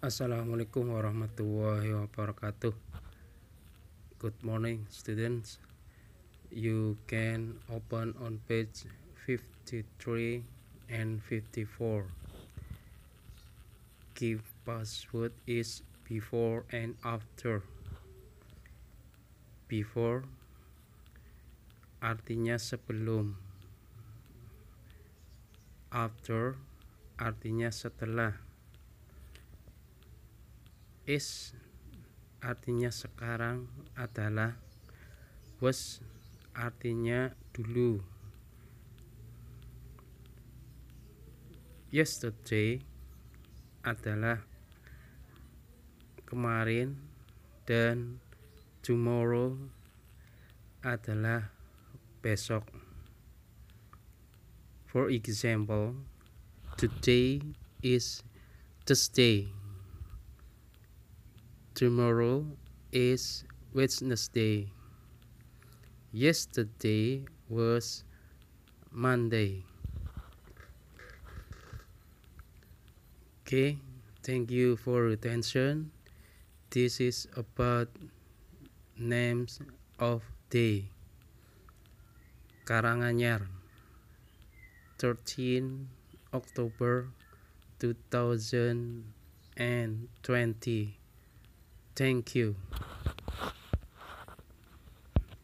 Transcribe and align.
Assalamualaikum 0.00 0.96
warahmatullahi 0.96 1.92
wabarakatuh. 1.92 2.72
Good 4.16 4.32
morning, 4.40 4.88
students. 4.88 5.60
You 6.48 6.96
can 7.04 7.60
open 7.68 8.16
on 8.16 8.40
page 8.48 8.88
53 9.28 10.40
and 10.88 11.20
54. 11.20 12.08
Give 14.16 14.40
password 14.64 15.36
is 15.44 15.84
before 16.08 16.64
and 16.72 16.96
after. 17.04 17.60
Before 19.68 20.24
artinya 22.00 22.56
sebelum. 22.56 23.36
After 25.92 26.56
artinya 27.20 27.68
setelah 27.68 28.40
is 31.10 31.50
artinya 32.38 32.86
sekarang 32.94 33.66
adalah 33.98 34.54
was 35.58 35.98
artinya 36.54 37.34
dulu 37.50 37.98
yesterday 41.90 42.78
adalah 43.82 44.38
kemarin 46.30 46.94
dan 47.66 48.22
tomorrow 48.78 49.50
adalah 50.86 51.50
besok 52.22 52.62
for 54.86 55.10
example 55.10 55.90
today 56.78 57.42
is 57.82 58.22
Thursday 58.86 59.50
Tomorrow 61.80 62.44
is 62.92 63.48
Wednesday. 63.72 64.68
Yesterday 66.12 67.24
was 67.48 68.04
Monday. 68.92 69.64
Okay, 73.40 73.80
thank 74.20 74.52
you 74.52 74.76
for 74.76 75.08
attention. 75.08 75.88
This 76.68 77.00
is 77.00 77.24
about 77.32 77.88
names 79.00 79.56
of 79.96 80.20
day. 80.52 80.84
Karanganyar 82.68 83.48
13 85.00 85.88
October 86.36 87.08
2020 87.80 89.00
Thank 92.00 92.34
you. 92.34 92.56